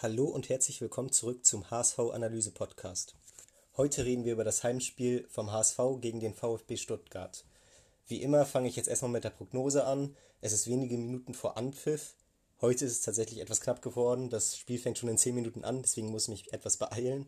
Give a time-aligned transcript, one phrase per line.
[0.00, 3.16] Hallo und herzlich willkommen zurück zum HSV Analyse Podcast.
[3.76, 7.44] Heute reden wir über das Heimspiel vom HSV gegen den VfB Stuttgart.
[8.06, 10.14] Wie immer fange ich jetzt erstmal mit der Prognose an.
[10.40, 12.14] Es ist wenige Minuten vor Anpfiff.
[12.60, 14.30] Heute ist es tatsächlich etwas knapp geworden.
[14.30, 17.26] Das Spiel fängt schon in 10 Minuten an, deswegen muss ich mich etwas beeilen.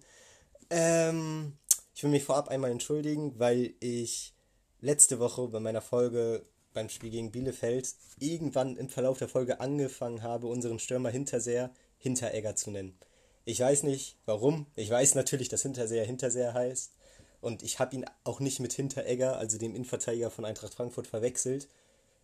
[0.71, 1.59] Ähm,
[1.93, 4.33] ich will mich vorab einmal entschuldigen, weil ich
[4.81, 10.23] letzte Woche bei meiner Folge beim Spiel gegen Bielefeld irgendwann im Verlauf der Folge angefangen
[10.23, 12.99] habe, unseren Stürmer Hinterseher Hinteregger zu nennen.
[13.45, 14.67] Ich weiß nicht warum.
[14.75, 16.93] Ich weiß natürlich, dass Hinterseher Hinterseher heißt.
[17.41, 21.69] Und ich habe ihn auch nicht mit Hinteregger, also dem Innenverteidiger von Eintracht Frankfurt, verwechselt.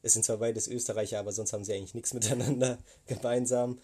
[0.03, 3.79] Es sind zwar beides Österreicher, aber sonst haben sie eigentlich nichts miteinander gemeinsam.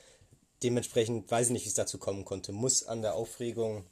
[0.63, 2.53] Dementsprechend weiß ich nicht, wie es dazu kommen konnte.
[2.53, 3.85] Muss an der Aufregung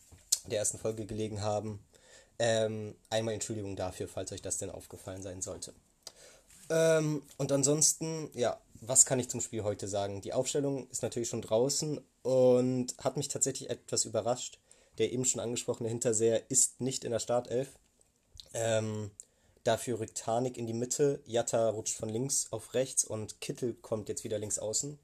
[0.46, 1.80] der ersten Folge gelegen haben.
[2.38, 5.74] Ähm, einmal Entschuldigung dafür, falls euch das denn aufgefallen sein sollte.
[6.70, 10.20] Ähm, und ansonsten, ja, was kann ich zum Spiel heute sagen?
[10.22, 14.58] Die Aufstellung ist natürlich schon draußen und hat mich tatsächlich etwas überrascht.
[14.98, 17.78] Der eben schon angesprochene Hinterseher ist nicht in der Startelf.
[18.52, 19.10] Ähm,
[19.64, 24.08] dafür rückt Harnik in die Mitte, Jatta rutscht von links auf rechts und Kittel kommt
[24.08, 24.98] jetzt wieder links außen.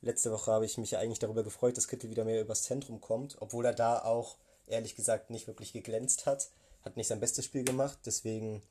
[0.00, 3.00] Letzte Woche habe ich mich ja eigentlich darüber gefreut, dass Kittel wieder mehr übers Zentrum
[3.00, 6.50] kommt, obwohl er da auch ehrlich gesagt nicht wirklich geglänzt hat.
[6.84, 8.62] Hat nicht sein bestes Spiel gemacht, deswegen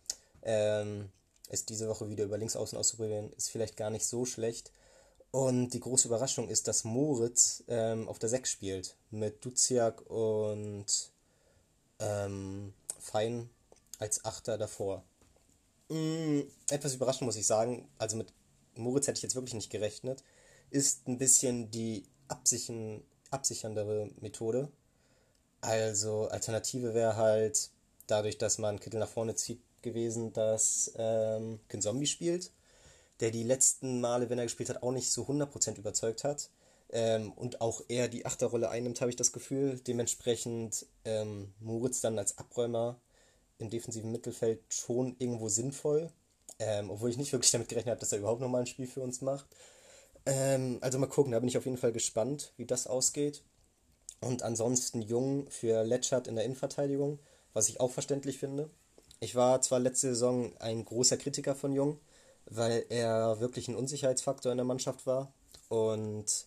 [0.44, 1.09] ähm,
[1.48, 4.72] es diese Woche wieder über Linksaußen auszuprobieren, ist vielleicht gar nicht so schlecht.
[5.31, 8.95] Und die große Überraschung ist, dass Moritz ähm, auf der 6 spielt.
[9.12, 11.12] Mit Duziak und
[12.00, 13.50] ähm, Fein
[14.00, 15.03] als Achter davor.
[15.90, 17.88] Mm, etwas überraschend muss ich sagen.
[17.98, 18.34] Also mit
[18.75, 20.23] Moritz hätte ich jetzt wirklich nicht gerechnet.
[20.70, 24.70] Ist ein bisschen die absichern, absicherndere Methode.
[25.62, 27.72] Also Alternative wäre halt,
[28.08, 32.52] dadurch, dass man Kittel nach vorne zieht, gewesen, dass ähm, Zombie spielt,
[33.20, 36.50] der die letzten Male, wenn er gespielt hat, auch nicht so 100% überzeugt hat.
[36.90, 39.80] Ähm, und auch eher die Achterrolle einnimmt, habe ich das Gefühl.
[39.80, 43.00] Dementsprechend ähm, Moritz dann als Abräumer
[43.60, 46.12] im defensiven Mittelfeld schon irgendwo sinnvoll.
[46.59, 49.02] Ähm, obwohl ich nicht wirklich damit gerechnet habe, dass er überhaupt nochmal ein Spiel für
[49.02, 49.47] uns macht.
[50.26, 53.44] Ähm, also mal gucken, da bin ich auf jeden Fall gespannt, wie das ausgeht.
[54.20, 57.20] Und ansonsten Jung für Letschert in der Innenverteidigung,
[57.53, 58.70] was ich auch verständlich finde.
[59.19, 62.00] Ich war zwar letzte Saison ein großer Kritiker von Jung,
[62.45, 65.31] weil er wirklich ein Unsicherheitsfaktor in der Mannschaft war.
[65.69, 66.45] Und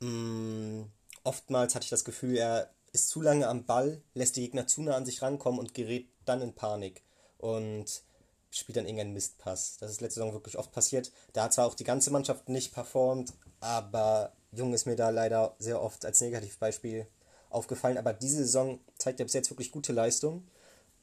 [0.00, 0.90] mh, mm,
[1.24, 4.82] oftmals hatte ich das Gefühl, er ist zu lange am Ball, lässt die Gegner zu
[4.82, 7.02] nah an sich rankommen und gerät dann in Panik.
[7.38, 8.02] Und
[8.50, 9.76] spielt dann irgendeinen Mistpass.
[9.78, 11.12] Das ist letzte Saison wirklich oft passiert.
[11.32, 15.54] Da hat zwar auch die ganze Mannschaft nicht performt, aber Jung ist mir da leider
[15.58, 17.06] sehr oft als Negativbeispiel
[17.50, 17.98] aufgefallen.
[17.98, 20.46] Aber diese Saison zeigt er bis jetzt wirklich gute Leistung.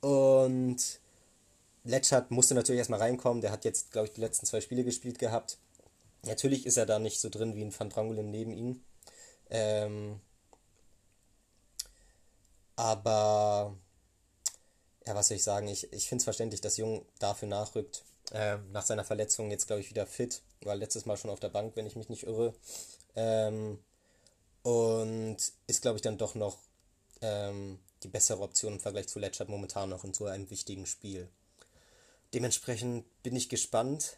[0.03, 0.99] Und
[1.85, 3.41] Letschert musste natürlich erstmal reinkommen.
[3.41, 5.57] Der hat jetzt, glaube ich, die letzten zwei Spiele gespielt gehabt.
[6.23, 8.83] Natürlich ist er da nicht so drin wie ein Van Drangelen neben ihm.
[9.49, 10.19] Ähm,
[12.75, 13.77] aber,
[15.07, 15.69] ja, was soll ich sagen?
[15.69, 18.03] Ich, ich finde es verständlich, dass Jung dafür nachrückt.
[18.33, 20.41] Ähm, nach seiner Verletzung jetzt, glaube ich, wieder fit.
[20.63, 22.53] War letztes Mal schon auf der Bank, wenn ich mich nicht irre.
[23.15, 23.79] Ähm,
[24.63, 25.37] und
[25.67, 26.57] ist, glaube ich, dann doch noch
[27.21, 31.29] ähm, die bessere Option im Vergleich zu Letschert momentan noch in so einem wichtigen Spiel.
[32.33, 34.17] Dementsprechend bin ich gespannt.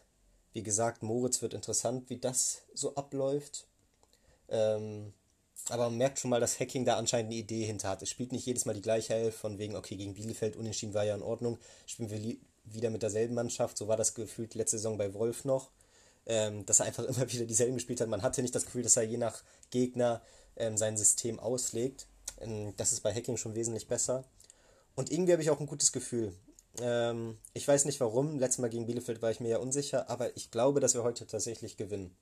[0.54, 3.68] Wie gesagt, Moritz wird interessant, wie das so abläuft.
[4.48, 5.14] Ähm,
[5.70, 8.02] aber man merkt schon mal, dass Hacking da anscheinend eine Idee hinter hat.
[8.02, 11.04] Es spielt nicht jedes Mal die gleiche Elf, von wegen, okay, gegen Bielefeld unentschieden war
[11.04, 11.58] ja in Ordnung.
[11.86, 13.78] Spielen wir wieder mit derselben Mannschaft.
[13.78, 15.72] So war das gefühlt letzte Saison bei Wolf noch.
[16.28, 18.08] Ähm, dass er einfach immer wieder dieselben gespielt hat.
[18.08, 20.22] Man hatte nicht das Gefühl, dass er je nach Gegner
[20.56, 22.08] ähm, sein System auslegt.
[22.46, 24.24] Ähm, das ist bei Hacking schon wesentlich besser.
[24.96, 26.34] Und irgendwie habe ich auch ein gutes Gefühl.
[26.82, 28.40] Ähm, ich weiß nicht warum.
[28.40, 31.28] Letztes Mal gegen Bielefeld war ich mir ja unsicher, aber ich glaube, dass wir heute
[31.28, 32.16] tatsächlich gewinnen.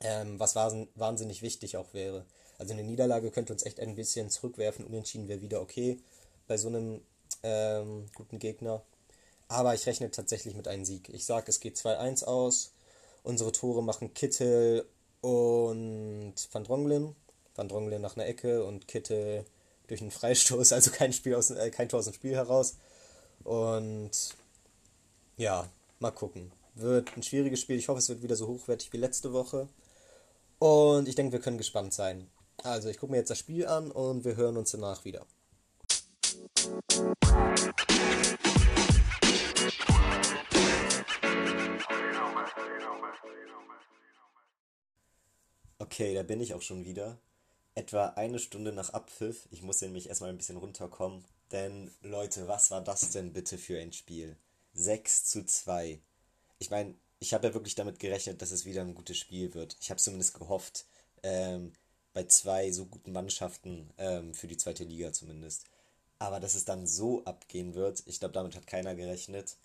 [0.00, 2.26] Ähm, was wahnsinnig wichtig auch wäre.
[2.58, 4.84] Also eine Niederlage könnte uns echt ein bisschen zurückwerfen.
[4.84, 6.00] Unentschieden wäre wieder okay
[6.48, 7.00] bei so einem
[7.42, 8.82] ähm, guten Gegner.
[9.48, 11.08] Aber ich rechne tatsächlich mit einem Sieg.
[11.10, 12.72] Ich sage, es geht 2-1 aus.
[13.22, 14.86] Unsere Tore machen Kittel
[15.20, 17.14] und Van Dronglen.
[17.54, 19.44] Van Dronglen nach einer Ecke und Kittel
[19.86, 22.76] durch einen Freistoß, also kein, Spiel aus, äh, kein Tor aus dem Spiel heraus.
[23.44, 24.10] Und
[25.36, 25.68] ja,
[25.98, 26.52] mal gucken.
[26.74, 27.76] Wird ein schwieriges Spiel.
[27.76, 29.68] Ich hoffe, es wird wieder so hochwertig wie letzte Woche.
[30.58, 32.30] Und ich denke, wir können gespannt sein.
[32.62, 35.26] Also, ich gucke mir jetzt das Spiel an und wir hören uns danach wieder.
[45.78, 47.18] Okay, da bin ich auch schon wieder
[47.74, 49.48] etwa eine Stunde nach Abpfiff.
[49.50, 51.24] Ich muss nämlich erstmal ein bisschen runterkommen.
[51.50, 54.36] Denn, Leute, was war das denn bitte für ein Spiel?
[54.74, 56.00] 6 zu 2.
[56.58, 59.76] Ich meine, ich habe ja wirklich damit gerechnet, dass es wieder ein gutes Spiel wird.
[59.80, 60.86] Ich habe zumindest gehofft.
[61.22, 61.72] Ähm,
[62.12, 65.64] bei zwei so guten Mannschaften ähm, für die zweite Liga zumindest.
[66.18, 69.56] Aber dass es dann so abgehen wird, ich glaube, damit hat keiner gerechnet.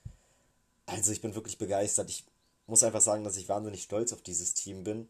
[0.85, 2.09] Also ich bin wirklich begeistert.
[2.09, 2.25] Ich
[2.65, 5.09] muss einfach sagen, dass ich wahnsinnig stolz auf dieses Team bin,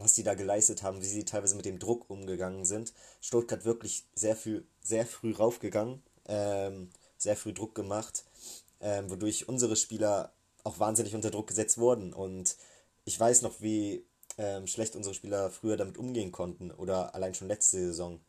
[0.00, 2.92] was die da geleistet haben, wie sie teilweise mit dem Druck umgegangen sind.
[3.20, 8.24] Stuttgart wirklich sehr, viel, sehr früh raufgegangen, ähm, sehr früh Druck gemacht,
[8.80, 10.32] ähm, wodurch unsere Spieler
[10.64, 12.12] auch wahnsinnig unter Druck gesetzt wurden.
[12.12, 12.56] Und
[13.04, 14.04] ich weiß noch, wie
[14.38, 18.20] ähm, schlecht unsere Spieler früher damit umgehen konnten oder allein schon letzte Saison,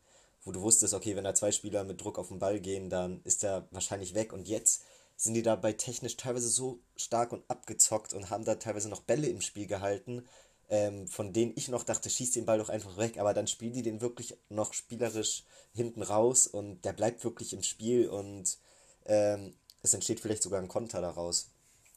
[0.44, 3.22] wo du wusstest, okay, wenn da zwei Spieler mit Druck auf den Ball gehen, dann
[3.24, 4.32] ist er wahrscheinlich weg.
[4.32, 4.82] Und jetzt
[5.16, 9.28] sind die dabei technisch teilweise so stark und abgezockt und haben da teilweise noch Bälle
[9.28, 10.26] im Spiel gehalten,
[10.72, 13.74] ähm, von denen ich noch dachte, schieß den Ball doch einfach weg, aber dann spielen
[13.74, 18.56] die den wirklich noch spielerisch hinten raus und der bleibt wirklich im Spiel und
[19.04, 21.50] ähm, es entsteht vielleicht sogar ein Konter daraus.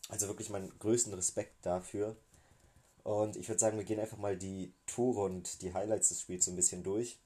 [0.10, 2.18] Also wirklich meinen größten Respekt dafür.
[3.06, 6.44] Und ich würde sagen, wir gehen einfach mal die Tore und die Highlights des Spiels
[6.44, 7.18] so ein bisschen durch.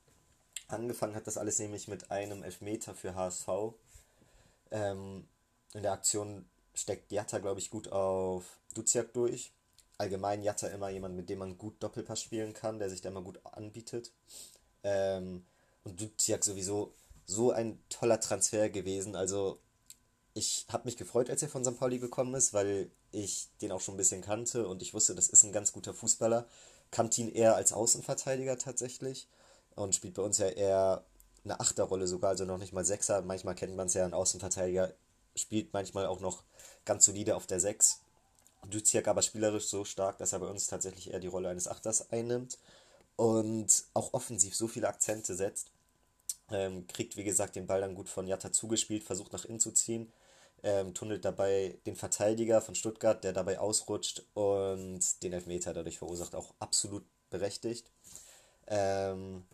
[0.68, 3.48] Angefangen hat das alles nämlich mit einem Elfmeter für HSV.
[4.70, 5.28] Ähm,
[5.74, 6.46] in der Aktion
[6.76, 9.52] steckt Jatta, glaube ich, gut auf Duziak durch.
[10.00, 13.22] Allgemein Jatta immer jemand, mit dem man gut Doppelpass spielen kann, der sich da immer
[13.22, 14.12] gut anbietet.
[14.84, 15.46] Ähm,
[15.84, 16.94] und Duziak sowieso
[17.26, 19.16] so ein toller Transfer gewesen.
[19.16, 19.60] Also
[20.34, 21.78] ich habe mich gefreut, als er von St.
[21.78, 25.28] Pauli gekommen ist, weil ich den auch schon ein bisschen kannte und ich wusste, das
[25.28, 26.48] ist ein ganz guter Fußballer.
[26.92, 29.28] Kannte ihn eher als Außenverteidiger tatsächlich
[29.76, 31.04] und spielt bei uns ja eher
[31.44, 33.22] eine Achterrolle sogar, also noch nicht mal Sechser.
[33.22, 34.94] Manchmal kennt man es ja, ein Außenverteidiger
[35.36, 36.44] spielt manchmal auch noch
[36.86, 38.02] ganz solide auf der Sechs.
[38.68, 42.12] Duziak aber spielerisch so stark, dass er bei uns tatsächlich eher die Rolle eines Achters
[42.12, 42.58] einnimmt
[43.16, 45.72] und auch offensiv so viele Akzente setzt.
[46.52, 49.72] Ähm, kriegt, wie gesagt, den Ball dann gut von Jatta zugespielt, versucht nach innen zu
[49.72, 50.12] ziehen,
[50.64, 56.36] ähm, tunnelt dabei den Verteidiger von Stuttgart, der dabei ausrutscht und den Elfmeter dadurch verursacht,
[56.36, 57.92] auch absolut berechtigt.
[58.68, 59.46] Ähm,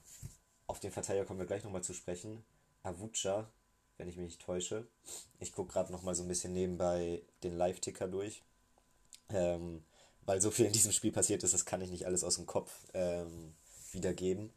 [0.68, 2.44] auf den Verteidiger kommen wir gleich nochmal zu sprechen.
[2.84, 3.50] Avucha,
[3.98, 4.88] wenn ich mich nicht täusche.
[5.40, 8.44] Ich gucke gerade nochmal so ein bisschen nebenbei den Live-Ticker durch.
[9.30, 9.84] Ähm,
[10.26, 12.46] weil so viel in diesem Spiel passiert ist, das kann ich nicht alles aus dem
[12.46, 13.54] Kopf ähm,
[13.92, 14.52] wiedergeben.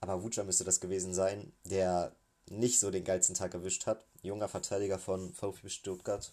[0.00, 2.14] Aber Avucha müsste das gewesen sein, der
[2.50, 4.06] nicht so den geilsten Tag erwischt hat.
[4.22, 6.32] Junger Verteidiger von VfB Stuttgart.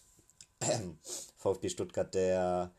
[0.60, 0.98] Ähm,
[1.38, 2.72] VfB Stuttgart, der,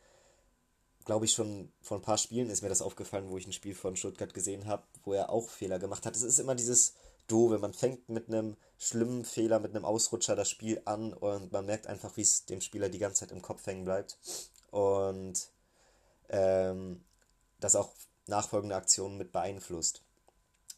[1.04, 3.76] glaube ich, schon vor ein paar Spielen ist mir das aufgefallen, wo ich ein Spiel
[3.76, 6.16] von Stuttgart gesehen habe, wo er auch Fehler gemacht hat.
[6.16, 6.94] Es ist immer dieses
[7.28, 11.66] Doofe, man fängt mit einem schlimmen Fehler, mit einem Ausrutscher das Spiel an und man
[11.66, 14.18] merkt einfach, wie es dem Spieler die ganze Zeit im Kopf hängen bleibt.
[14.74, 15.50] Und
[16.30, 17.04] ähm,
[17.60, 17.94] das auch
[18.28, 20.02] nachfolgende Aktionen mit beeinflusst.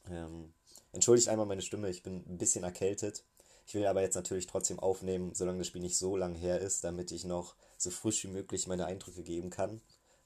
[0.10, 0.54] Ähm,
[0.96, 3.26] Entschuldigt einmal meine Stimme, ich bin ein bisschen erkältet.
[3.68, 6.86] Ich will aber jetzt natürlich trotzdem aufnehmen, solange das Spiel nicht so lang her ist,
[6.86, 9.82] damit ich noch so frisch wie möglich meine Eindrücke geben kann.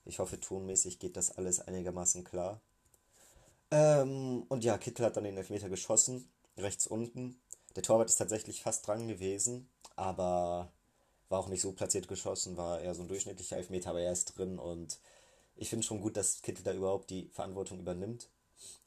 [0.05, 2.61] Ich hoffe, tonmäßig geht das alles einigermaßen klar.
[3.71, 7.41] Ähm, und ja, Kittel hat dann den Elfmeter geschossen, rechts unten.
[7.75, 10.71] Der Torwart ist tatsächlich fast dran gewesen, aber
[11.29, 14.37] war auch nicht so platziert geschossen, war eher so ein durchschnittlicher Elfmeter, aber er ist
[14.37, 14.99] drin und
[15.55, 18.29] ich finde schon gut, dass Kittel da überhaupt die Verantwortung übernimmt.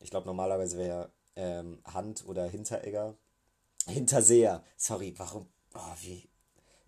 [0.00, 3.15] Ich glaube, normalerweise wäre ähm, Hand oder Hinteregger.
[3.87, 5.49] Hinterseher, sorry, warum?
[5.75, 6.29] Oh, wie?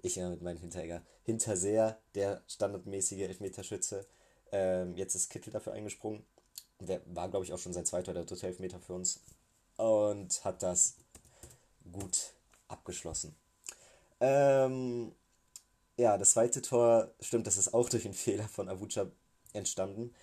[0.02, 1.02] Ich ja mit meinem Hinteregger.
[1.22, 4.06] Hinterseher, der standardmäßige Elfmeterschütze.
[4.52, 6.24] Ähm, jetzt ist Kittel dafür eingesprungen.
[6.80, 9.20] Der war, glaube ich, auch schon sein zweiter oder dritter Elfmeter für uns.
[9.76, 10.96] Und hat das
[11.90, 12.34] gut
[12.68, 13.34] abgeschlossen.
[14.20, 15.12] Ähm,
[15.96, 19.06] ja, das zweite Tor, stimmt, das ist auch durch einen Fehler von Avucha
[19.52, 20.14] entstanden.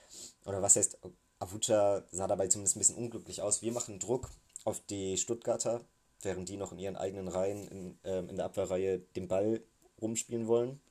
[0.46, 0.98] Oder was heißt
[1.40, 3.62] Avucha sah dabei zumindest ein bisschen unglücklich aus.
[3.62, 4.30] Wir machen Druck
[4.63, 5.82] auf die Stuttgarter,
[6.22, 9.62] während die noch in ihren eigenen Reihen in, ähm, in der Abwehrreihe den Ball
[10.01, 10.82] rumspielen wollen.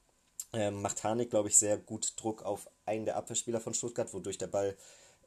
[0.53, 4.39] Ähm, macht Harnik, glaube ich, sehr gut Druck auf einen der Abwehrspieler von Stuttgart, wodurch
[4.39, 4.77] der Ball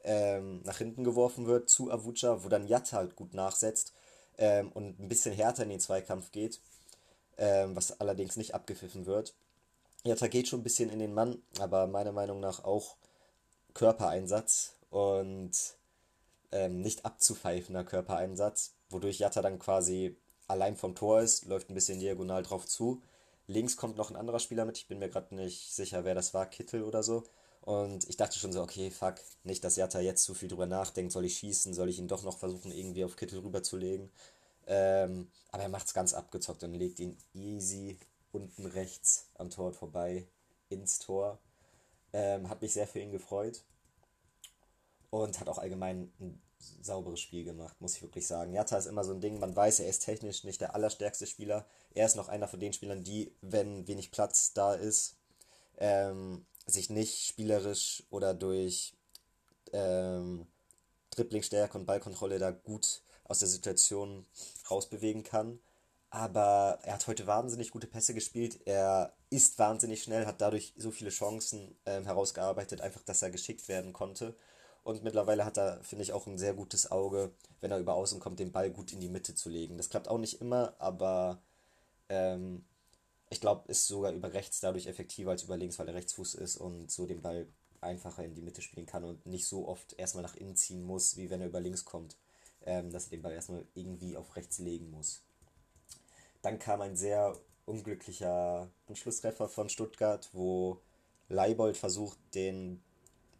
[0.02, 3.94] ähm, nach hinten geworfen wird zu Avucha, wo dann Jatta halt gut nachsetzt
[4.36, 6.60] ähm, und ein bisschen härter in den Zweikampf geht,
[7.38, 9.34] ähm, was allerdings nicht abgepfiffen wird.
[10.06, 12.96] Jatta geht schon ein bisschen in den Mann, aber meiner Meinung nach auch
[13.72, 15.52] Körpereinsatz und
[16.52, 22.00] ähm, nicht abzupfeifender Körpereinsatz, wodurch Jatta dann quasi allein vom Tor ist, läuft ein bisschen
[22.00, 23.02] diagonal drauf zu.
[23.46, 26.34] Links kommt noch ein anderer Spieler mit, ich bin mir gerade nicht sicher, wer das
[26.34, 27.24] war, Kittel oder so.
[27.62, 31.12] Und ich dachte schon so, okay, fuck, nicht, dass Jatta jetzt zu viel drüber nachdenkt,
[31.12, 34.10] soll ich schießen, soll ich ihn doch noch versuchen, irgendwie auf Kittel rüberzulegen.
[34.66, 37.98] Ähm, aber er macht es ganz abgezockt und legt ihn easy
[38.34, 40.26] unten rechts am Tor vorbei
[40.68, 41.38] ins Tor.
[42.12, 43.64] Ähm, hat mich sehr für ihn gefreut
[45.10, 46.42] und hat auch allgemein ein
[46.82, 48.52] sauberes Spiel gemacht, muss ich wirklich sagen.
[48.52, 51.66] Jatta ist immer so ein Ding, man weiß, er ist technisch nicht der allerstärkste Spieler.
[51.94, 55.16] Er ist noch einer von den Spielern, die, wenn wenig Platz da ist,
[55.78, 58.94] ähm, sich nicht spielerisch oder durch
[59.72, 60.46] ähm,
[61.10, 64.26] Dribblingstärke und Ballkontrolle da gut aus der Situation
[64.70, 65.60] rausbewegen kann.
[66.14, 68.60] Aber er hat heute wahnsinnig gute Pässe gespielt.
[68.66, 73.66] Er ist wahnsinnig schnell, hat dadurch so viele Chancen ähm, herausgearbeitet, einfach, dass er geschickt
[73.66, 74.36] werden konnte.
[74.84, 78.20] Und mittlerweile hat er, finde ich, auch ein sehr gutes Auge, wenn er über Außen
[78.20, 79.76] kommt, den Ball gut in die Mitte zu legen.
[79.76, 81.42] Das klappt auch nicht immer, aber
[82.08, 82.64] ähm,
[83.28, 86.58] ich glaube, ist sogar über rechts dadurch effektiver als über links, weil er Rechtsfuß ist
[86.58, 87.48] und so den Ball
[87.80, 91.16] einfacher in die Mitte spielen kann und nicht so oft erstmal nach innen ziehen muss,
[91.16, 92.16] wie wenn er über links kommt,
[92.64, 95.24] ähm, dass er den Ball erstmal irgendwie auf rechts legen muss.
[96.44, 100.78] Dann kam ein sehr unglücklicher Anschlusstreffer von Stuttgart, wo
[101.30, 102.82] Leibold versucht, den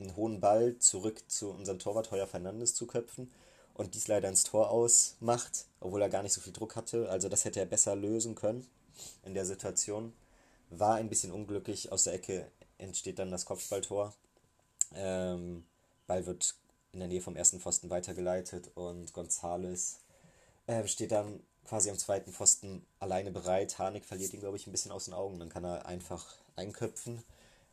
[0.00, 3.30] einen hohen Ball zurück zu unserem Torwart Heuer Fernandes zu köpfen
[3.74, 7.10] und dies leider ins Tor ausmacht, obwohl er gar nicht so viel Druck hatte.
[7.10, 8.66] Also das hätte er besser lösen können
[9.22, 10.14] in der Situation.
[10.70, 11.92] War ein bisschen unglücklich.
[11.92, 14.14] Aus der Ecke entsteht dann das Kopfballtor.
[14.94, 15.66] Ähm,
[16.06, 16.54] Ball wird
[16.92, 20.00] in der Nähe vom ersten Pfosten weitergeleitet und Gonzales
[20.66, 23.78] äh, steht dann quasi am zweiten Pfosten alleine bereit.
[23.78, 25.38] Harnik verliert ihn, glaube ich, ein bisschen aus den Augen.
[25.38, 27.22] Dann kann er einfach einköpfen.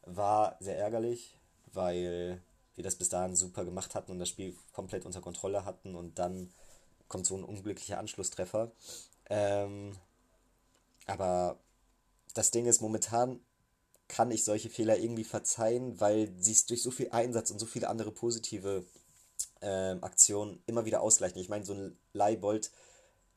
[0.06, 1.38] War sehr ärgerlich,
[1.74, 2.42] weil
[2.76, 6.18] wir das bis dahin super gemacht hatten und das Spiel komplett unter Kontrolle hatten und
[6.18, 6.52] dann
[7.08, 8.72] kommt so ein unglücklicher Anschlusstreffer.
[9.30, 9.98] Ähm,
[11.06, 11.60] aber
[12.34, 13.42] das Ding ist, momentan
[14.08, 17.66] kann ich solche Fehler irgendwie verzeihen, weil sie es durch so viel Einsatz und so
[17.66, 18.86] viele andere positive
[19.62, 21.40] ähm, Aktionen immer wieder ausgleichen.
[21.40, 22.72] Ich meine, so ein Leibold,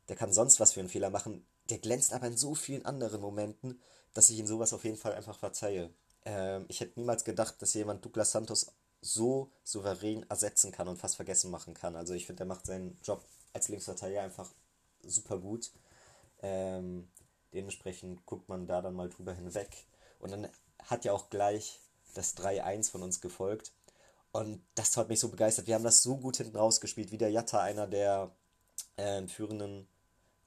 [0.08, 3.20] der kann sonst was für einen Fehler machen, der glänzt aber in so vielen anderen
[3.20, 3.80] Momenten,
[4.12, 5.90] dass ich ihn sowas auf jeden Fall einfach verzeihe.
[6.24, 11.16] Ähm, ich hätte niemals gedacht, dass jemand Douglas Santos so souverän ersetzen kann und fast
[11.16, 11.96] vergessen machen kann.
[11.96, 14.50] Also ich finde, er macht seinen Job als Linksverteidiger einfach
[15.02, 15.70] super gut.
[16.42, 17.08] Ähm,
[17.52, 19.68] dementsprechend guckt man da dann mal drüber hinweg.
[20.20, 20.48] Und dann
[20.84, 21.80] hat ja auch gleich
[22.14, 23.72] das 3-1 von uns gefolgt.
[24.32, 25.66] Und das hat mich so begeistert.
[25.66, 27.12] Wir haben das so gut hinten rausgespielt.
[27.12, 28.30] Wie der Jatta, einer der
[28.96, 29.86] äh, führenden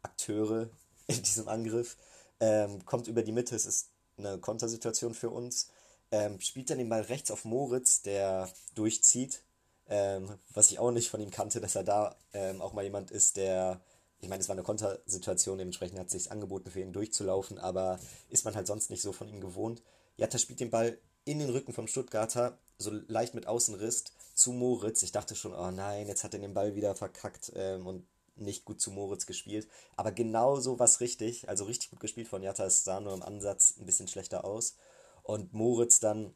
[0.01, 0.69] Akteure
[1.07, 1.97] in diesem Angriff,
[2.39, 3.55] ähm, kommt über die Mitte.
[3.55, 5.69] Es ist eine Kontersituation für uns.
[6.11, 9.43] Ähm, spielt dann den Ball rechts auf Moritz, der durchzieht.
[9.89, 13.09] Ähm, was ich auch nicht von ihm kannte, dass er da ähm, auch mal jemand
[13.09, 13.81] ist, der,
[14.19, 17.99] ich meine, es war eine Kontersituation, dementsprechend hat es sich angeboten, für ihn durchzulaufen, aber
[18.29, 19.81] ist man halt sonst nicht so von ihm gewohnt.
[20.17, 25.03] Jatta spielt den Ball in den Rücken vom Stuttgarter, so leicht mit Außenriss zu Moritz.
[25.03, 28.05] Ich dachte schon, oh nein, jetzt hat er den Ball wieder verkackt ähm, und
[28.39, 29.67] nicht gut zu Moritz gespielt.
[29.95, 32.65] Aber genau so was richtig, also richtig gut gespielt von Jatta.
[32.65, 34.75] Es sah nur im Ansatz ein bisschen schlechter aus
[35.23, 36.33] und Moritz dann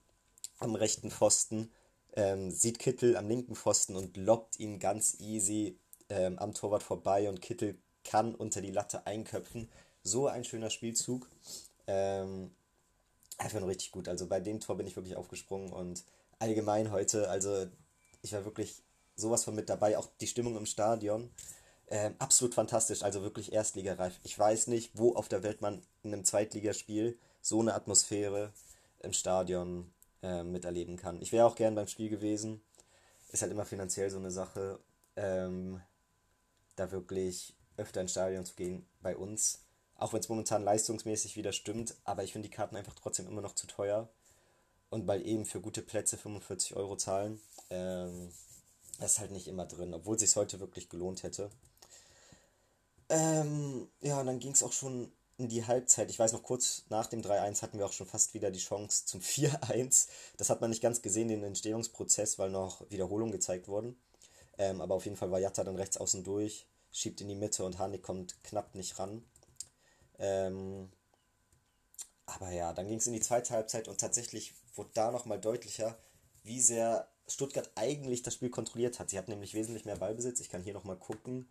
[0.60, 1.72] am rechten Pfosten
[2.14, 5.78] ähm, sieht Kittel am linken Pfosten und lobt ihn ganz easy
[6.10, 9.70] ähm, am Torwart vorbei und Kittel kann unter die Latte einköpfen.
[10.04, 11.30] So ein schöner Spielzug.
[11.88, 12.52] Ähm,
[13.38, 14.08] einfach nur richtig gut.
[14.08, 16.04] Also bei dem Tor bin ich wirklich aufgesprungen und
[16.40, 17.68] allgemein heute, also
[18.22, 18.84] ich war wirklich
[19.16, 19.98] sowas von mit dabei.
[19.98, 21.30] Auch die Stimmung im Stadion.
[21.94, 24.18] Ähm, absolut fantastisch, also wirklich erstligareif.
[24.24, 28.54] Ich weiß nicht, wo auf der Welt man in einem Zweitligaspiel so eine Atmosphäre
[29.00, 29.92] im Stadion
[30.24, 31.22] äh, miterleben kann.
[31.22, 32.62] Ich wäre auch gern beim Spiel gewesen.
[33.34, 34.80] Ist halt immer finanziell so eine Sache,
[35.18, 35.82] ähm,
[36.78, 39.66] da wirklich öfter ins Stadion zu gehen bei uns.
[39.96, 43.42] Auch wenn es momentan leistungsmäßig wieder stimmt, aber ich finde die Karten einfach trotzdem immer
[43.42, 44.08] noch zu teuer.
[44.90, 48.32] Und weil eben für gute Plätze 45 Euro zahlen, ähm,
[48.98, 51.50] das ist halt nicht immer drin, obwohl es sich heute wirklich gelohnt hätte.
[53.12, 56.10] Ähm, ja, und dann ging es auch schon in die Halbzeit.
[56.10, 59.06] Ich weiß noch, kurz nach dem 3-1 hatten wir auch schon fast wieder die Chance
[59.06, 60.08] zum 4-1.
[60.38, 63.98] Das hat man nicht ganz gesehen, den Entstehungsprozess, weil noch Wiederholungen gezeigt wurden.
[64.58, 67.66] Ähm, aber auf jeden Fall war Jatta dann rechts außen durch, schiebt in die Mitte
[67.66, 69.26] und Harnik kommt knapp nicht ran.
[70.18, 70.90] Ähm,
[72.26, 75.98] aber ja, dann ging es in die zweite Halbzeit und tatsächlich wurde da nochmal deutlicher,
[76.44, 79.10] wie sehr Stuttgart eigentlich das Spiel kontrolliert hat.
[79.10, 80.40] Sie hatten nämlich wesentlich mehr Ballbesitz.
[80.40, 81.50] Ich kann hier nochmal gucken.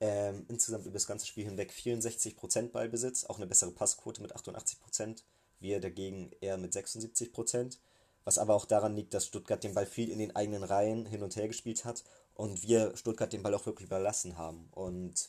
[0.00, 5.22] Ähm, insgesamt über das ganze Spiel hinweg 64% Ballbesitz, auch eine bessere Passquote mit 88%,
[5.60, 7.78] wir dagegen eher mit 76%.
[8.24, 11.22] Was aber auch daran liegt, dass Stuttgart den Ball viel in den eigenen Reihen hin
[11.22, 15.28] und her gespielt hat und wir Stuttgart den Ball auch wirklich überlassen haben und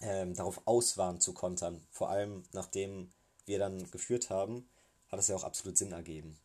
[0.00, 1.84] ähm, darauf aus waren zu kontern.
[1.90, 3.10] Vor allem nachdem
[3.44, 4.68] wir dann geführt haben,
[5.10, 6.38] hat es ja auch absolut Sinn ergeben.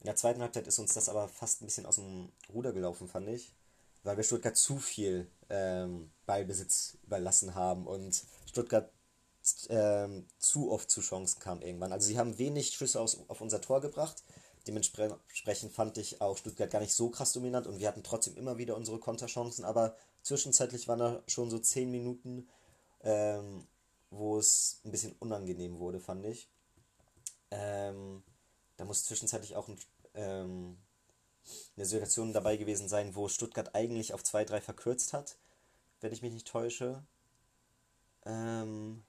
[0.00, 3.08] In der zweiten Halbzeit ist uns das aber fast ein bisschen aus dem Ruder gelaufen,
[3.08, 3.54] fand ich
[4.02, 8.90] weil wir Stuttgart zu viel ähm, Ballbesitz überlassen haben und Stuttgart
[9.68, 11.92] ähm, zu oft zu Chancen kam irgendwann.
[11.92, 14.22] Also sie haben wenig Schüsse aus, auf unser Tor gebracht.
[14.66, 18.58] Dementsprechend fand ich auch Stuttgart gar nicht so krass dominant und wir hatten trotzdem immer
[18.58, 22.48] wieder unsere Konterchancen, aber zwischenzeitlich waren da schon so 10 Minuten,
[23.02, 23.66] ähm,
[24.10, 26.48] wo es ein bisschen unangenehm wurde, fand ich.
[27.50, 28.22] Ähm,
[28.76, 29.78] da muss zwischenzeitlich auch ein,
[30.14, 30.78] ähm,
[31.76, 35.36] eine Situation dabei gewesen sein, wo Stuttgart eigentlich auf 2-3 verkürzt hat,
[36.00, 37.04] wenn ich mich nicht täusche.
[38.24, 39.02] Ähm,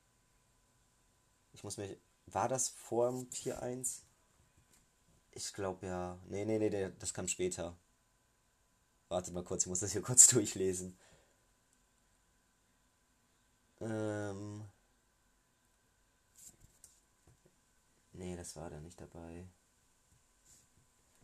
[1.53, 1.97] ich muss mich.
[2.27, 4.01] War das vor dem 4-1?
[5.31, 6.17] Ich glaube ja.
[6.27, 7.75] Nee, nee, nee, das kam später.
[9.09, 10.97] Warte mal kurz, ich muss das hier kurz durchlesen.
[13.81, 14.65] Ähm.
[18.13, 19.45] Nee, das war da nicht dabei.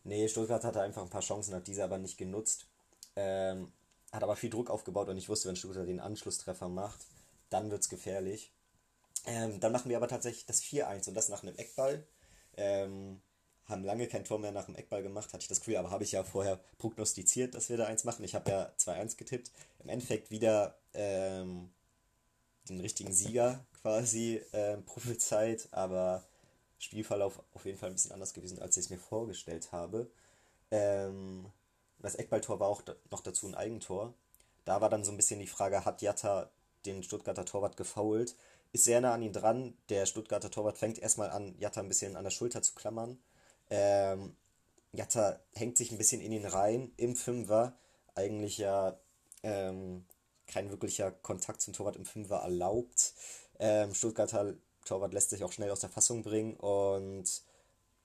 [0.04, 2.66] Nee, Stuttgart hatte einfach ein paar Chancen, hat diese aber nicht genutzt.
[3.16, 3.72] Ähm,
[4.12, 7.06] hat aber viel Druck aufgebaut und ich wusste, wenn Stuttgart den Anschlusstreffer macht,
[7.48, 8.52] dann wird es gefährlich.
[9.26, 12.04] Ähm, dann machen wir aber tatsächlich das 4-1 und das nach einem Eckball.
[12.56, 13.20] Ähm,
[13.66, 16.02] haben lange kein Tor mehr nach dem Eckball gemacht, hatte ich das Gefühl, aber habe
[16.02, 18.24] ich ja vorher prognostiziert, dass wir da eins machen.
[18.24, 19.52] Ich habe ja 2-1 getippt.
[19.78, 21.70] Im Endeffekt wieder ähm,
[22.68, 26.24] den richtigen Sieger quasi äh, prophezeit, aber
[26.80, 30.10] Spielverlauf auf jeden Fall ein bisschen anders gewesen, als ich es mir vorgestellt habe.
[30.70, 31.46] Ähm,
[31.98, 34.14] das Eckballtor war auch noch dazu ein Eigentor.
[34.64, 36.50] Da war dann so ein bisschen die Frage, hat Jatta
[36.86, 38.34] den Stuttgarter Torwart gefoult?
[38.72, 39.76] Ist sehr nah an ihn dran.
[39.88, 43.18] Der Stuttgarter Torwart fängt erstmal an, Jatta ein bisschen an der Schulter zu klammern.
[43.68, 44.36] Ähm,
[44.92, 47.76] Jatta hängt sich ein bisschen in ihn rein im Fünfer.
[48.14, 48.98] Eigentlich ja
[49.42, 50.06] ähm,
[50.46, 53.14] kein wirklicher Kontakt zum Torwart im Fünfer erlaubt.
[53.58, 54.54] Ähm, Stuttgarter
[54.90, 57.24] Torwart lässt sich auch schnell aus der Fassung bringen und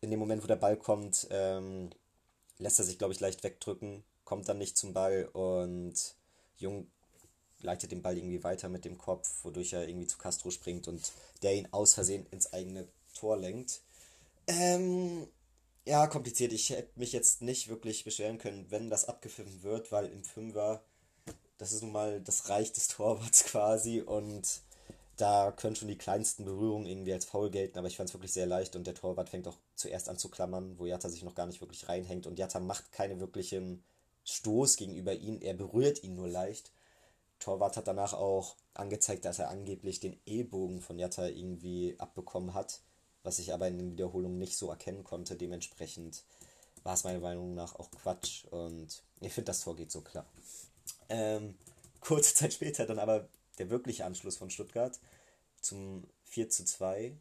[0.02, 1.90] in dem Moment, wo der Ball kommt, ähm,
[2.60, 5.96] lässt er sich, glaube ich, leicht wegdrücken, kommt dann nicht zum Ball und
[6.58, 6.88] Jung
[7.62, 11.12] leitet den Ball irgendwie weiter mit dem Kopf, wodurch er irgendwie zu Castro springt und
[11.42, 13.82] der ihn aus Versehen ins eigene Tor lenkt.
[14.46, 15.28] Ähm,
[15.86, 16.54] ja, kompliziert.
[16.54, 20.84] Ich hätte mich jetzt nicht wirklich beschweren können, wenn das abgepfiffen wird, weil im Fünfer,
[21.58, 24.62] das ist nun mal das Reich des Torwarts quasi und
[25.18, 28.34] da können schon die kleinsten Berührungen irgendwie als faul gelten, aber ich fand es wirklich
[28.34, 31.36] sehr leicht und der Torwart fängt auch zuerst an zu klammern, wo Jatta sich noch
[31.36, 33.84] gar nicht wirklich reinhängt und Jatta macht keine wirklichen
[34.26, 36.72] Stoß gegenüber ihm, er berührt ihn nur leicht.
[37.40, 42.82] Torwart hat danach auch angezeigt, dass er angeblich den Ellbogen von Jatta irgendwie abbekommen hat,
[43.24, 45.36] was ich aber in den Wiederholungen nicht so erkennen konnte.
[45.36, 46.24] Dementsprechend
[46.84, 50.26] war es meiner Meinung nach auch Quatsch und ich finde, das Tor geht so klar.
[51.10, 51.56] Ähm,
[52.00, 53.28] kurze Zeit später dann aber
[53.60, 55.00] der wirkliche Anschluss von Stuttgart
[55.62, 57.16] zum 4 zu 2.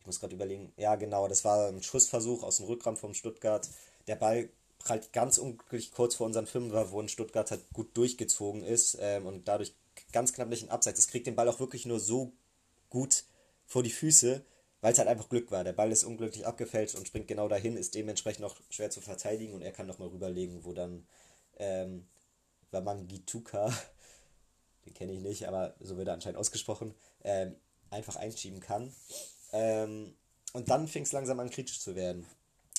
[0.00, 3.68] Ich muss gerade überlegen, ja genau, das war ein Schussversuch aus dem Rückraum von Stuttgart.
[4.06, 8.64] Der Ball prallt ganz unglücklich kurz vor unseren Fünfer, wo ein Stuttgart halt gut durchgezogen
[8.64, 9.74] ist ähm, und dadurch
[10.12, 10.98] ganz knapp nicht in Abseits.
[10.98, 12.32] Es kriegt den Ball auch wirklich nur so
[12.90, 13.24] gut
[13.66, 14.44] vor die Füße,
[14.80, 15.62] weil es halt einfach Glück war.
[15.64, 19.54] Der Ball ist unglücklich abgefälscht und springt genau dahin, ist dementsprechend auch schwer zu verteidigen
[19.54, 21.06] und er kann nochmal rüberlegen, wo dann
[21.58, 22.08] ähm,
[22.72, 23.72] Wamangituka
[24.86, 27.56] den kenne ich nicht, aber so wird er anscheinend ausgesprochen, ähm,
[27.90, 28.92] einfach einschieben kann.
[29.52, 30.14] Ähm,
[30.52, 32.26] und dann fing es langsam an kritisch zu werden.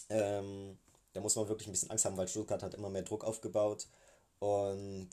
[0.10, 0.78] Ähm,
[1.14, 3.88] da muss man wirklich ein bisschen Angst haben, weil Stuttgart hat immer mehr Druck aufgebaut
[4.40, 5.10] und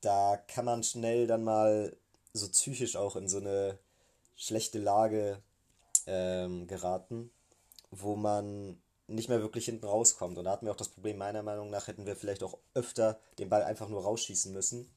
[0.00, 1.96] da kann man schnell dann mal
[2.32, 3.78] so psychisch auch in so eine
[4.36, 5.42] schlechte Lage
[6.06, 7.30] ähm, geraten,
[7.90, 10.38] wo man nicht mehr wirklich hinten rauskommt.
[10.38, 13.18] Und da hatten wir auch das Problem, meiner Meinung nach, hätten wir vielleicht auch öfter
[13.38, 14.88] den Ball einfach nur rausschießen müssen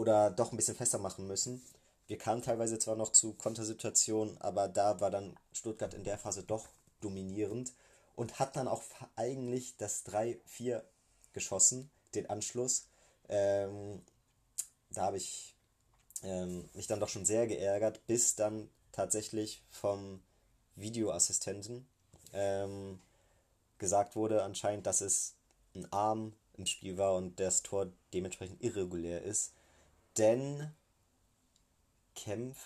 [0.00, 1.62] oder doch ein bisschen fester machen müssen.
[2.06, 6.42] Wir kamen teilweise zwar noch zu Kontersituationen, aber da war dann Stuttgart in der Phase
[6.42, 6.68] doch
[7.02, 7.74] dominierend
[8.16, 8.82] und hat dann auch
[9.14, 10.82] eigentlich das 3-4
[11.34, 12.86] geschossen, den Anschluss.
[13.28, 14.00] Ähm,
[14.90, 15.54] da habe ich
[16.22, 20.22] ähm, mich dann doch schon sehr geärgert, bis dann tatsächlich vom
[20.76, 21.86] Videoassistenten
[22.32, 23.00] ähm,
[23.76, 25.34] gesagt wurde anscheinend, dass es
[25.74, 29.52] ein Arm im Spiel war und das Tor dementsprechend irregulär ist.
[30.18, 30.70] Denn
[32.14, 32.58] Kempf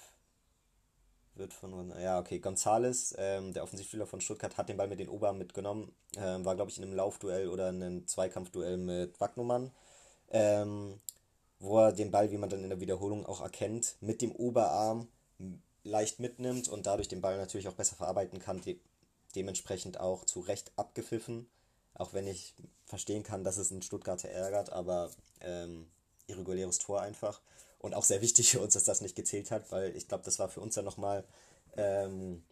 [1.34, 1.92] wird von.
[2.00, 2.38] Ja, okay.
[2.38, 5.92] Gonzales, ähm, der Offensivspieler von Stuttgart, hat den Ball mit den Oberarm mitgenommen.
[6.16, 9.72] Ähm, war, glaube ich, in einem Laufduell oder einem Zweikampfduell mit Wagnumann.
[10.30, 11.00] Ähm,
[11.60, 15.08] wo er den Ball, wie man dann in der Wiederholung auch erkennt, mit dem Oberarm
[15.82, 18.60] leicht mitnimmt und dadurch den Ball natürlich auch besser verarbeiten kann.
[18.60, 18.78] De
[19.34, 21.48] dementsprechend auch zu Recht abgepfiffen.
[21.94, 22.54] Auch wenn ich
[22.86, 25.88] verstehen kann, dass es einen Stuttgarter ärgert, aber ähm,
[26.26, 27.40] irreguläres Tor einfach.
[27.78, 30.38] Und auch sehr wichtig für uns, dass das nicht gezählt hat, weil ich glaube, das
[30.38, 31.24] war für uns dann nochmal
[31.76, 32.42] ähm,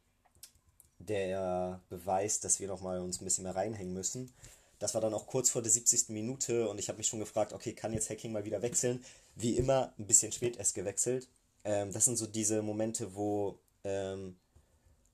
[0.99, 4.33] der Beweis, dass wir nochmal uns ein bisschen mehr reinhängen müssen.
[4.79, 6.09] Das war dann auch kurz vor der 70.
[6.09, 9.05] Minute und ich habe mich schon gefragt, okay, kann jetzt Hacking mal wieder wechseln?
[9.37, 11.29] Wie immer, ein bisschen spät erst gewechselt.
[11.65, 14.37] Ähm, das sind so diese Momente, wo ähm,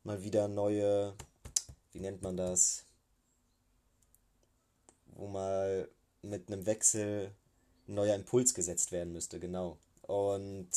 [0.04, 1.14] mal wieder neue,
[1.92, 2.84] wie nennt man das?
[5.06, 5.88] Wo mal
[6.22, 7.32] mit einem Wechsel
[7.88, 9.78] neuer Impuls gesetzt werden müsste, genau.
[10.02, 10.70] Und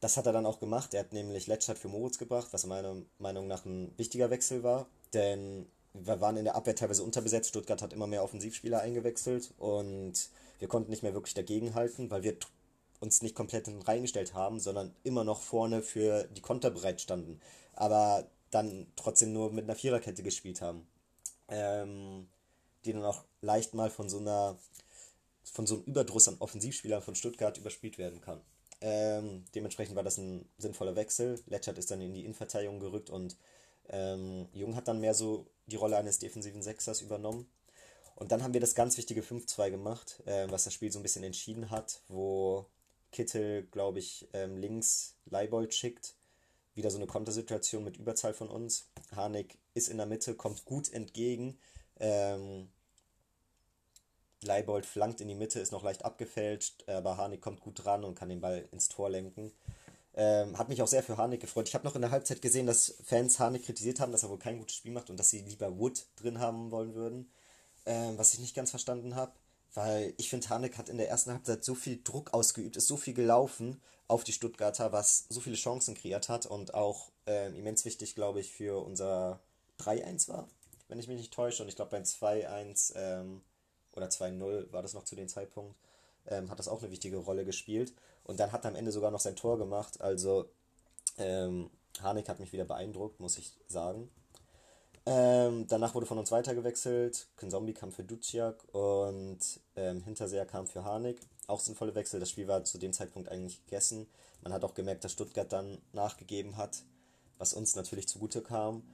[0.00, 0.94] das hat er dann auch gemacht.
[0.94, 4.86] Er hat nämlich Letschert für Moritz gebracht, was meiner Meinung nach ein wichtiger Wechsel war.
[5.14, 7.50] Denn wir waren in der Abwehr teilweise unterbesetzt.
[7.50, 10.14] Stuttgart hat immer mehr Offensivspieler eingewechselt und
[10.58, 12.36] wir konnten nicht mehr wirklich dagegenhalten, weil wir
[13.00, 17.40] uns nicht komplett reingestellt haben, sondern immer noch vorne für die Konter bereit standen.
[17.74, 20.86] Aber dann trotzdem nur mit einer Viererkette gespielt haben.
[21.48, 22.28] Ähm,
[22.84, 24.56] die dann auch leicht mal von so einer
[25.44, 28.40] von so einem Überdruss an Offensivspielern von Stuttgart überspielt werden kann.
[28.80, 31.40] Ähm, dementsprechend war das ein sinnvoller Wechsel.
[31.46, 33.36] Letschert ist dann in die Innenverteidigung gerückt und
[33.88, 37.48] ähm, Jung hat dann mehr so die Rolle eines defensiven Sechsers übernommen.
[38.16, 41.02] Und dann haben wir das ganz wichtige 5-2 gemacht, äh, was das Spiel so ein
[41.02, 42.66] bisschen entschieden hat, wo
[43.10, 46.14] Kittel, glaube ich, ähm, links Leibold schickt.
[46.74, 48.88] Wieder so eine Kontersituation mit Überzahl von uns.
[49.14, 51.58] Harnik ist in der Mitte, kommt gut entgegen.
[52.00, 52.68] Ähm,
[54.42, 58.14] Leibold flankt in die Mitte, ist noch leicht abgefälscht, aber Harnik kommt gut dran und
[58.14, 59.52] kann den Ball ins Tor lenken.
[60.14, 61.68] Ähm, hat mich auch sehr für Harnik gefreut.
[61.68, 64.38] Ich habe noch in der Halbzeit gesehen, dass Fans Harnik kritisiert haben, dass er wohl
[64.38, 67.30] kein gutes Spiel macht und dass sie lieber Wood drin haben wollen würden.
[67.86, 69.32] Ähm, was ich nicht ganz verstanden habe,
[69.74, 72.96] weil ich finde, Harnik hat in der ersten Halbzeit so viel Druck ausgeübt, ist so
[72.96, 77.84] viel gelaufen auf die Stuttgarter, was so viele Chancen kreiert hat und auch ähm, immens
[77.86, 79.40] wichtig, glaube ich, für unser
[79.80, 80.46] 3-1 war,
[80.88, 81.62] wenn ich mich nicht täusche.
[81.62, 83.40] Und ich glaube, beim 2-1 ähm,
[83.94, 85.74] oder 2-0 war das noch zu dem Zeitpunkt,
[86.26, 87.92] ähm, hat das auch eine wichtige Rolle gespielt.
[88.24, 90.00] Und dann hat er am Ende sogar noch sein Tor gemacht.
[90.00, 90.48] Also
[91.18, 94.10] ähm, Harnik hat mich wieder beeindruckt, muss ich sagen.
[95.04, 97.26] Ähm, danach wurde von uns weitergewechselt.
[97.36, 99.38] Kenzombi kam für Duciak und
[99.74, 101.20] ähm, Hinterseher kam für Harnik.
[101.48, 102.20] Auch sinnvolle Wechsel.
[102.20, 104.06] Das Spiel war zu dem Zeitpunkt eigentlich gegessen.
[104.42, 106.82] Man hat auch gemerkt, dass Stuttgart dann nachgegeben hat,
[107.38, 108.84] was uns natürlich zugute kam.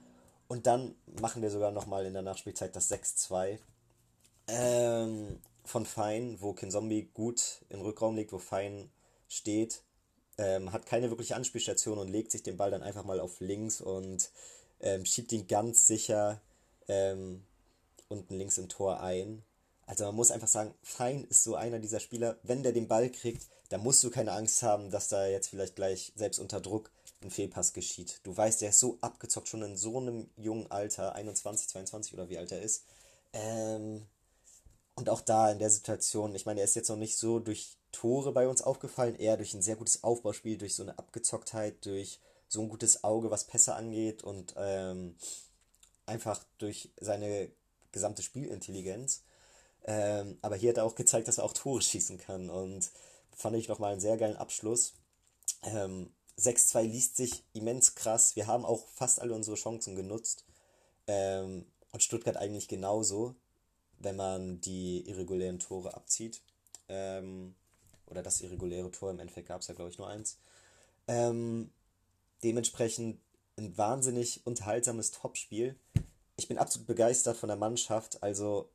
[0.47, 3.59] Und dann machen wir sogar nochmal in der Nachspielzeit das 6-2.
[4.51, 8.89] Ähm, von Fein, wo Kinzombie gut im Rückraum liegt, wo Fein
[9.27, 9.83] steht,
[10.37, 13.81] ähm, hat keine wirkliche Anspielstation und legt sich den Ball dann einfach mal auf links
[13.81, 14.31] und
[14.81, 16.41] ähm, schiebt ihn ganz sicher
[16.87, 17.43] ähm,
[18.07, 19.43] unten links im Tor ein.
[19.85, 23.09] Also man muss einfach sagen, Fein ist so einer dieser Spieler, wenn der den Ball
[23.09, 26.91] kriegt, da musst du keine Angst haben, dass da jetzt vielleicht gleich selbst unter Druck
[27.21, 28.21] ein Fehlpass geschieht.
[28.23, 32.29] Du weißt, der ist so abgezockt, schon in so einem jungen Alter, 21, 22 oder
[32.29, 32.85] wie alt er ist.
[33.33, 34.07] Ähm,
[34.99, 37.77] und auch da in der Situation, ich meine, er ist jetzt noch nicht so durch
[37.91, 42.19] Tore bei uns aufgefallen, eher durch ein sehr gutes Aufbauspiel, durch so eine Abgezocktheit, durch
[42.47, 45.15] so ein gutes Auge, was Pässe angeht und ähm,
[46.05, 47.49] einfach durch seine
[47.91, 49.23] gesamte Spielintelligenz.
[49.85, 52.91] Ähm, aber hier hat er auch gezeigt, dass er auch Tore schießen kann und
[53.31, 54.93] fand ich nochmal einen sehr geilen Abschluss.
[55.63, 58.35] Ähm, 6-2 liest sich immens krass.
[58.35, 60.45] Wir haben auch fast alle unsere Chancen genutzt.
[61.07, 63.35] Ähm, und Stuttgart eigentlich genauso,
[63.99, 66.41] wenn man die irregulären Tore abzieht.
[66.87, 67.55] Ähm,
[68.07, 70.39] oder das irreguläre Tor, im Endeffekt gab es ja, glaube ich, nur eins.
[71.07, 71.71] Ähm,
[72.43, 73.19] dementsprechend
[73.57, 75.75] ein wahnsinnig unterhaltsames Topspiel.
[76.37, 78.69] Ich bin absolut begeistert von der Mannschaft, also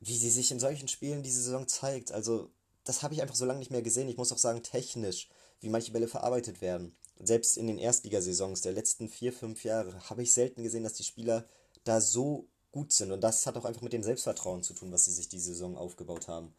[0.00, 2.12] wie sie sich in solchen Spielen diese Saison zeigt.
[2.12, 2.50] Also,
[2.82, 4.08] das habe ich einfach so lange nicht mehr gesehen.
[4.08, 6.94] Ich muss auch sagen, technisch, wie manche Bälle verarbeitet werden.
[7.18, 11.04] Selbst in den Erstligasaisons der letzten vier, fünf Jahre habe ich selten gesehen, dass die
[11.04, 11.46] Spieler
[11.84, 13.12] da so gut sind.
[13.12, 15.76] Und das hat auch einfach mit dem Selbstvertrauen zu tun, was sie sich diese Saison
[15.76, 16.52] aufgebaut haben.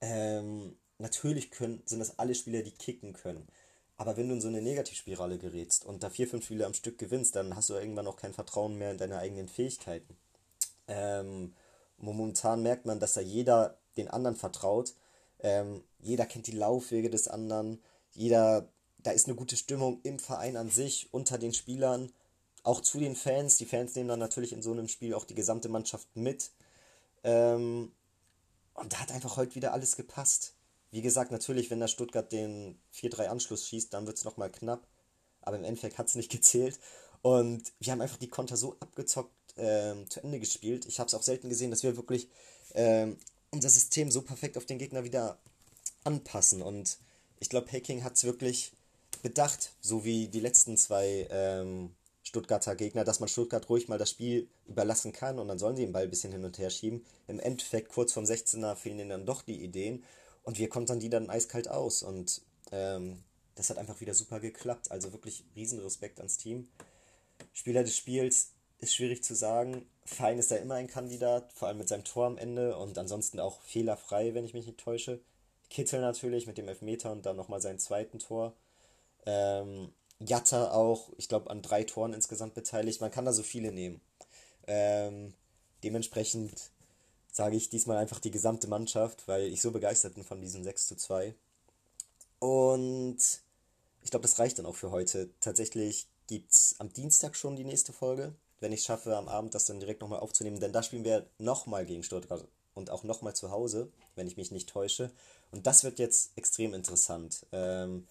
[0.00, 3.48] Ähm, natürlich können, sind das alle Spieler, die kicken können.
[3.96, 6.98] Aber wenn du in so eine Negativspirale gerätst und da vier, fünf Spiele am Stück
[6.98, 10.16] gewinnst, dann hast du irgendwann auch kein Vertrauen mehr in deine eigenen Fähigkeiten.
[10.86, 11.52] Ähm,
[11.98, 14.94] momentan merkt man, dass da jeder den anderen vertraut.
[15.40, 17.82] Ähm, jeder kennt die Laufwege des anderen.
[18.12, 22.12] Jeder, da ist eine gute Stimmung im Verein an sich, unter den Spielern,
[22.62, 23.58] auch zu den Fans.
[23.58, 26.50] Die Fans nehmen dann natürlich in so einem Spiel auch die gesamte Mannschaft mit.
[27.24, 27.92] Ähm,
[28.74, 30.54] und da hat einfach heute wieder alles gepasst.
[30.90, 34.86] Wie gesagt, natürlich, wenn der Stuttgart den 4-3-Anschluss schießt, dann wird es nochmal knapp.
[35.42, 36.78] Aber im Endeffekt hat es nicht gezählt.
[37.22, 40.86] Und wir haben einfach die Konter so abgezockt ähm, zu Ende gespielt.
[40.86, 42.28] Ich habe es auch selten gesehen, dass wir wirklich
[42.74, 43.18] ähm,
[43.50, 45.38] unser System so perfekt auf den Gegner wieder
[46.04, 46.62] anpassen.
[46.62, 46.98] Und
[47.40, 48.72] ich glaube, Peking hat es wirklich
[49.22, 51.94] bedacht, so wie die letzten zwei ähm,
[52.30, 55.82] Stuttgarter Gegner, dass man Stuttgart ruhig mal das Spiel überlassen kann und dann sollen sie
[55.82, 57.04] den Ball ein bisschen hin und her schieben.
[57.26, 60.04] Im Endeffekt, kurz vom 16er, fehlen ihnen dann doch die Ideen
[60.44, 62.04] und wir kontern die dann eiskalt aus.
[62.04, 63.24] Und ähm,
[63.56, 64.92] das hat einfach wieder super geklappt.
[64.92, 66.68] Also wirklich riesen Respekt ans Team.
[67.52, 69.86] Spieler des Spiels ist schwierig zu sagen.
[70.04, 73.40] Fein ist da immer ein Kandidat, vor allem mit seinem Tor am Ende und ansonsten
[73.40, 75.20] auch fehlerfrei, wenn ich mich nicht täusche.
[75.68, 78.54] Kittel natürlich mit dem Elfmeter und dann nochmal seinen zweiten Tor.
[79.26, 83.00] Ähm, Jatta auch, ich glaube, an drei Toren insgesamt beteiligt.
[83.00, 84.00] Man kann da so viele nehmen.
[84.66, 85.34] Ähm,
[85.82, 86.70] dementsprechend
[87.32, 90.88] sage ich diesmal einfach die gesamte Mannschaft, weil ich so begeistert bin von diesem 6
[90.88, 91.34] zu 2.
[92.38, 93.18] Und
[94.02, 95.30] ich glaube, das reicht dann auch für heute.
[95.40, 98.34] Tatsächlich gibt es am Dienstag schon die nächste Folge.
[98.62, 101.86] wenn ich schaffe, am Abend das dann direkt nochmal aufzunehmen, denn da spielen wir nochmal
[101.86, 105.10] gegen Stuttgart und auch nochmal zu Hause, wenn ich mich nicht täusche.
[105.50, 108.06] Und das wird jetzt extrem interessant, ähm,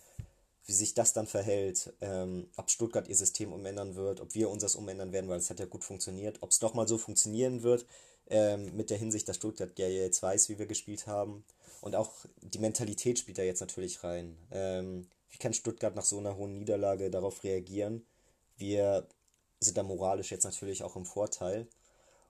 [0.65, 4.75] wie sich das dann verhält, ähm, ob Stuttgart ihr System umändern wird, ob wir unseres
[4.75, 7.85] umändern werden, weil es hat ja gut funktioniert, ob es nochmal so funktionieren wird,
[8.27, 11.43] ähm, mit der Hinsicht, dass Stuttgart ja jetzt weiß, wie wir gespielt haben.
[11.81, 14.37] Und auch die Mentalität spielt da jetzt natürlich rein.
[14.51, 18.05] Ähm, wie kann Stuttgart nach so einer hohen Niederlage darauf reagieren?
[18.57, 19.07] Wir
[19.59, 21.67] sind da moralisch jetzt natürlich auch im Vorteil.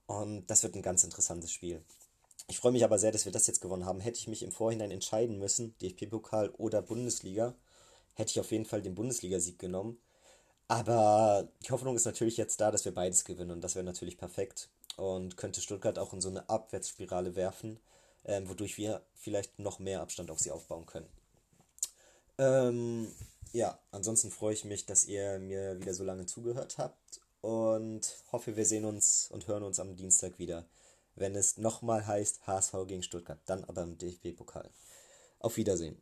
[0.07, 1.81] Und das wird ein ganz interessantes Spiel.
[2.47, 3.99] Ich freue mich aber sehr, dass wir das jetzt gewonnen haben.
[3.99, 7.53] Hätte ich mich im Vorhinein entscheiden müssen, DFB-Pokal oder Bundesliga,
[8.19, 9.97] hätte ich auf jeden Fall den Bundesligasieg genommen.
[10.67, 14.17] Aber die Hoffnung ist natürlich jetzt da, dass wir beides gewinnen und das wäre natürlich
[14.17, 17.79] perfekt und könnte Stuttgart auch in so eine Abwärtsspirale werfen,
[18.25, 21.07] ähm, wodurch wir vielleicht noch mehr Abstand auf sie aufbauen können.
[22.37, 23.11] Ähm,
[23.51, 28.55] ja, ansonsten freue ich mich, dass ihr mir wieder so lange zugehört habt und hoffe,
[28.55, 30.67] wir sehen uns und hören uns am Dienstag wieder
[31.19, 34.69] wenn es nochmal heißt HSV gegen Stuttgart, dann aber im DFB-Pokal.
[35.39, 36.01] Auf Wiedersehen.